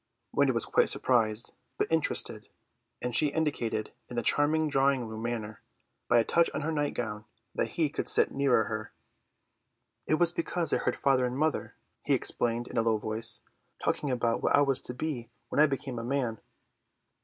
[0.31, 2.49] Wendy was quite surprised, but interested;
[3.03, 5.61] and she indicated in the charming drawing room manner,
[6.07, 8.93] by a touch on her night gown, that he could sit nearer her.
[10.07, 13.41] "It was because I heard father and mother," he explained in a low voice,
[13.77, 16.41] "talking about what I was to be when I became a man."